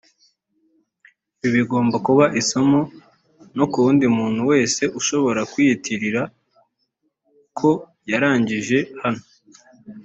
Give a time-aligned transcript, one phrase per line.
[1.45, 2.79] Ibi bigomba kuba isomo
[3.57, 6.21] no ku wundi muntu wese ushobora kwiyitirira
[7.57, 7.69] ko
[8.11, 9.23] yarangije hano